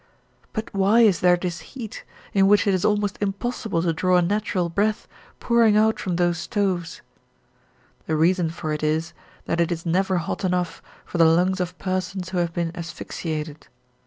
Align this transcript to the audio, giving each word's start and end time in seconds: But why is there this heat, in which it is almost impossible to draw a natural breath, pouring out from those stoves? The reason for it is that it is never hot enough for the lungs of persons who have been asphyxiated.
But 0.51 0.73
why 0.73 1.01
is 1.01 1.19
there 1.19 1.35
this 1.37 1.59
heat, 1.59 2.03
in 2.33 2.47
which 2.47 2.65
it 2.65 2.73
is 2.73 2.83
almost 2.83 3.19
impossible 3.21 3.83
to 3.83 3.93
draw 3.93 4.17
a 4.17 4.21
natural 4.23 4.67
breath, 4.67 5.07
pouring 5.39 5.77
out 5.77 5.99
from 5.99 6.15
those 6.15 6.39
stoves? 6.39 7.03
The 8.07 8.15
reason 8.15 8.49
for 8.49 8.73
it 8.73 8.81
is 8.81 9.13
that 9.45 9.61
it 9.61 9.71
is 9.71 9.85
never 9.85 10.17
hot 10.17 10.43
enough 10.43 10.81
for 11.05 11.19
the 11.19 11.25
lungs 11.25 11.59
of 11.59 11.77
persons 11.77 12.29
who 12.29 12.39
have 12.39 12.51
been 12.51 12.71
asphyxiated. 12.75 13.67